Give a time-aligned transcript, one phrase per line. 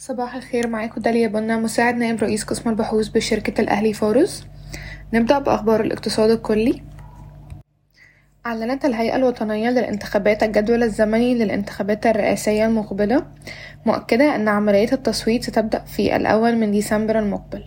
[0.00, 4.46] صباح الخير معاكم داليا بنا مساعد نائب رئيس قسم البحوث بشركة الأهلي فارس
[5.12, 6.82] نبدأ بأخبار الاقتصاد الكلي.
[8.46, 13.26] أعلنت الهيئة الوطنية للانتخابات الجدول الزمني للانتخابات الرئاسية المقبلة
[13.86, 17.64] مؤكدة أن عملية التصويت ستبدأ في الأول من ديسمبر المقبل.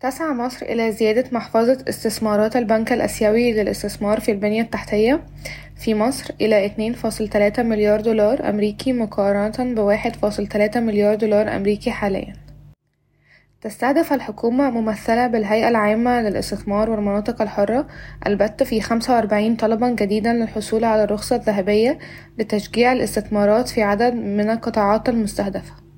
[0.00, 5.20] تسعى مصر إلى زيادة محفظة استثمارات البنك الآسيوي للاستثمار في البنية التحتية
[5.76, 11.90] في مصر إلى اتنين فاصل تلاتة مليار دولار أمريكي مقارنة فاصل تلاتة مليار دولار أمريكي
[11.90, 12.32] حاليا.
[13.60, 17.86] تستهدف الحكومة ممثلة بالهيئة العامة للاستثمار والمناطق الحرة
[18.26, 21.98] البت في خمسة وأربعين طلبا جديدا للحصول على الرخصة الذهبية
[22.38, 25.89] لتشجيع الاستثمارات في عدد من القطاعات المستهدفة.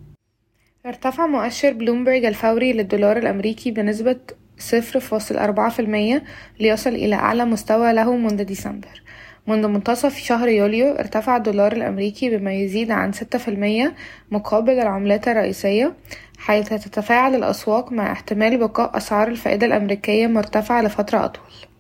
[0.86, 4.16] ارتفع مؤشر بلومبرج الفوري للدولار الأمريكي بنسبة
[4.59, 6.24] صفر فاصل أربعة في المية
[6.60, 9.02] ليصل إلى أعلى مستوى له منذ ديسمبر.
[9.46, 13.95] منذ منتصف شهر يوليو ارتفع الدولار الأمريكي بما يزيد عن ستة في المية
[14.30, 15.95] مقابل العملات الرئيسية
[16.38, 21.72] حيث تتفاعل الأسواق مع احتمال بقاء أسعار الفائدة الأمريكية مرتفعة لفترة أطول.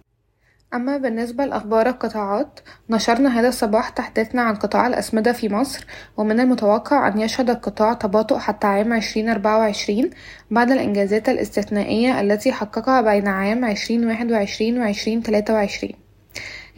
[0.74, 7.08] أما بالنسبة لأخبار القطاعات نشرنا هذا الصباح تحديثنا عن قطاع الأسمدة في مصر ومن المتوقع
[7.08, 10.10] أن يشهد القطاع تباطؤ حتى عام عشرين أربعة وعشرين
[10.50, 15.94] بعد الإنجازات الاستثنائية التي حققها بين عام عشرين واحد وعشرين وعشرين تلاتة وعشرين.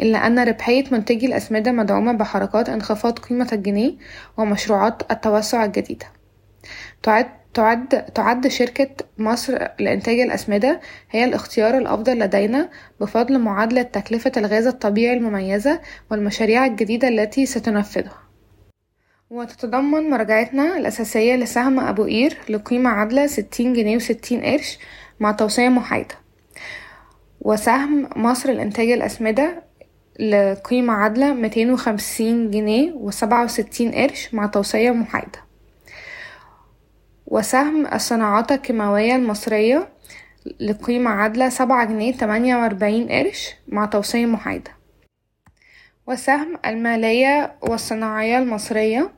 [0.00, 3.92] إلا أن ربحية منتجي الأسمدة مدعومة بحركات انخفاض قيمة الجنيه
[4.36, 6.06] ومشروعات التوسع الجديدة.
[7.02, 10.80] تعد تعد تعد شركة مصر لإنتاج الأسمدة.
[11.10, 15.80] هي الاختيار الأفضل لدينا بفضل معادلة تكلفة الغاز الطبيعي المميزة
[16.10, 18.18] والمشاريع الجديدة التي ستنفذها.
[19.30, 24.78] وتتضمن مراجعتنا الأساسية لسهم أبو قير لقيمة عادلة ستين جنيه وستين قرش
[25.20, 26.14] مع توصية محايدة.
[27.40, 29.62] وسهم مصر لإنتاج الأسمدة
[30.20, 35.53] لقيمة عادلة ميتين وخمسين جنيه وسبعة وستين قرش مع توصية محايدة.
[37.34, 39.88] وسهم الصناعات الكيماوية المصرية
[40.60, 44.70] لقيمة عادلة سبعة جنيه تمانية وأربعين قرش مع توصية محايدة.
[46.06, 49.10] وسهم المالية والصناعية المصرية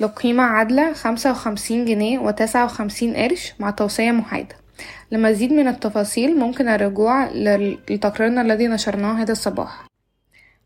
[0.00, 4.56] لقيمة عادلة خمسة وخمسين جنيه وتسعة وخمسين قرش مع توصية محايدة.
[5.10, 7.28] لمزيد من التفاصيل ممكن الرجوع
[7.90, 9.86] لتقريرنا الذي نشرناه هذا الصباح.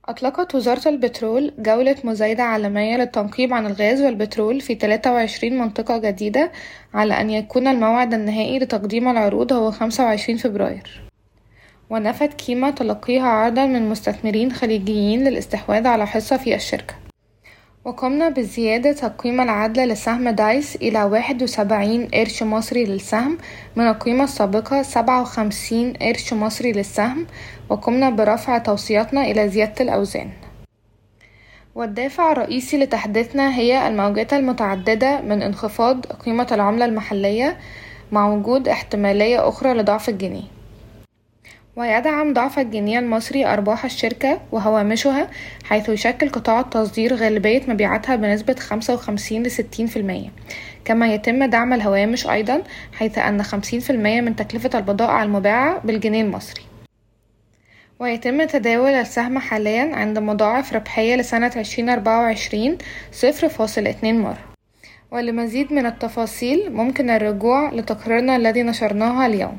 [0.08, 6.52] أطلقت وزارة البترول جولة مزايدة عالمية للتنقيب عن الغاز والبترول في 23 منطقة جديدة
[6.94, 11.02] على أن يكون الموعد النهائي لتقديم العروض هو 25 فبراير.
[11.90, 17.01] ونفت كيما تلقيها عرضا من مستثمرين خليجيين للاستحواذ على حصة في الشركة.
[17.84, 23.38] وقمنا بزيادة القيمة العادلة لسهم دايس إلى واحد وسبعين قرش مصري للسهم
[23.76, 27.26] من القيمة السابقة سبعة وخمسين قرش مصري للسهم
[27.68, 30.30] وقمنا برفع توصياتنا إلى زيادة الأوزان.
[31.74, 37.58] والدافع الرئيسي لتحديثنا هي الموجات المتعددة من انخفاض قيمة العملة المحلية
[38.12, 40.61] مع وجود احتمالية أخرى لضعف الجنيه.
[41.76, 45.30] ويدعم ضعف الجنيه المصري أرباح الشركة وهوامشها
[45.64, 50.28] حيث يشكل قطاع التصدير غالبية مبيعاتها بنسبة خمسة وخمسين لستين في المية.
[50.84, 52.62] كما يتم دعم الهوامش أيضا
[52.92, 56.62] حيث أن خمسين في المية من تكلفة البضائع المباعة بالجنيه المصري.
[58.00, 62.78] ويتم تداول السهم حاليا عند مضاعف ربحية لسنة عشرين أربعة وعشرين
[63.12, 64.44] صفر فاصل اتنين مرة.
[65.10, 69.58] ولمزيد من التفاصيل ممكن الرجوع لتقريرنا الذي نشرناه اليوم.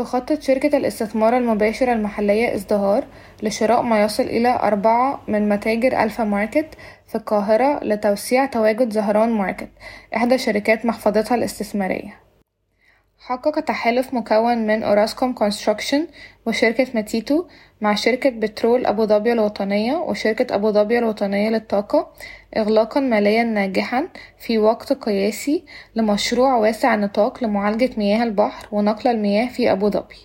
[0.00, 3.04] تخطط شركة الاستثمار المباشر المحلية ازدهار
[3.42, 6.66] لشراء ما يصل إلى أربعة من متاجر ألفا ماركت
[7.06, 9.68] في القاهرة لتوسيع تواجد زهران ماركت
[10.16, 12.29] إحدى شركات محفظتها الاستثمارية.
[13.20, 16.06] حقق تحالف مكون من أوراسكوم كونستراكشن
[16.46, 17.44] وشركة ماتيتو
[17.80, 22.12] مع شركة بترول أبو ظبي الوطنية وشركة أبو ظبي الوطنية للطاقة
[22.56, 24.08] إغلاقا ماليا ناجحا
[24.38, 25.64] في وقت قياسي
[25.94, 30.16] لمشروع واسع النطاق لمعالجة مياه البحر ونقل المياه في أبو ظبي.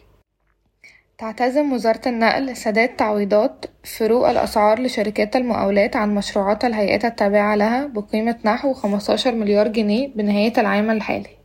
[1.18, 8.36] تعتزم وزارة النقل سداد تعويضات فروق الأسعار لشركات المقاولات عن مشروعات الهيئات التابعة لها بقيمة
[8.46, 11.45] نحو 15 مليار جنيه بنهاية العام الحالي.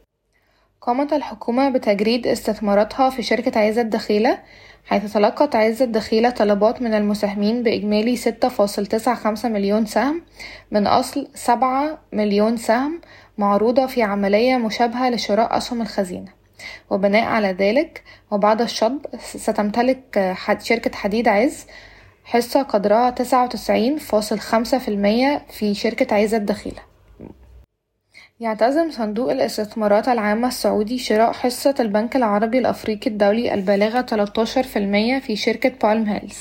[0.81, 4.39] قامت الحكومة بتجريد استثماراتها في شركة عزة دخيلة
[4.87, 10.23] حيث تلقت عزة دخيلة طلبات من المساهمين بإجمالي ستة فاصل تسعة خمسة مليون سهم
[10.71, 13.01] من أصل سبعة مليون سهم
[13.39, 16.33] معروضة في عملية مشابهة لشراء أسهم الخزينة.
[16.91, 21.67] وبناء على ذلك وبعد الشطب ستمتلك شركة حديد عز
[22.25, 26.90] حصة قدرها تسعة وتسعين فاصل خمسة في المية في شركة عزة دخيلة
[28.41, 35.73] يعتزم صندوق الاستثمارات العامة السعودي شراء حصة البنك العربي الأفريقي الدولي البالغة 13% في شركة
[35.83, 36.39] بالم هيلز.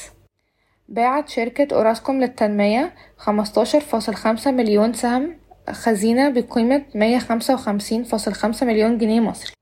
[0.89, 5.35] باعت شركة أوراسكوم للتنمية 15.5 مليون سهم
[5.69, 9.53] خزينة بقيمة مية خمسة وخمسين فاصل خمسة مليون جنيه مصري.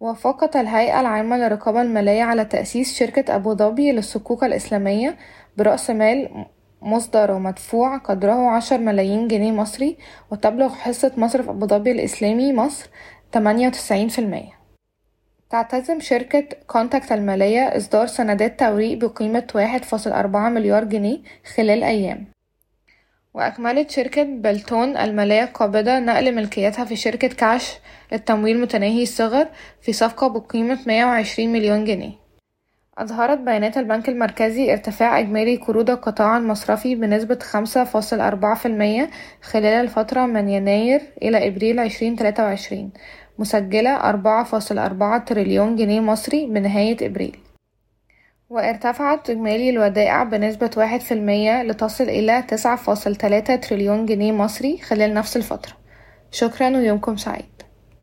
[0.00, 5.16] وافقت الهيئة العامة للرقابة المالية على تأسيس شركة أبو ظبي للصكوك الإسلامية
[5.56, 6.46] برأس مال
[6.84, 9.96] مصدر ومدفوع قدره عشر ملايين جنيه مصري
[10.30, 12.90] وتبلغ حصة مصرف أبو ظبي الإسلامي مصر
[13.32, 14.52] تمانية وتسعين في المية.
[15.50, 21.18] تعتزم شركة كونتاكت المالية إصدار سندات توريق بقيمة واحد فاصل أربعة مليار جنيه
[21.54, 22.26] خلال أيام.
[23.34, 27.78] وأكملت شركة بلتون المالية القابضة نقل ملكيتها في شركة كاش
[28.12, 29.48] للتمويل متناهي الصغر
[29.82, 32.23] في صفقة بقيمة مية وعشرين مليون جنيه.
[32.98, 39.10] أظهرت بيانات البنك المركزي ارتفاع إجمالي قروض القطاع المصرفي بنسبة خمسة فاصل أربعة في المية
[39.42, 42.90] خلال الفترة من يناير إلى إبريل عشرين تلاتة وعشرين
[43.38, 47.36] مسجلة أربعة فاصل أربعة تريليون جنيه مصري بنهاية إبريل.
[48.50, 54.78] وارتفعت إجمالي الودائع بنسبة واحد في المية لتصل إلى تسعة فاصل تلاتة تريليون جنيه مصري
[54.78, 55.72] خلال نفس الفترة.
[56.30, 57.53] شكرا ويومكم سعيد.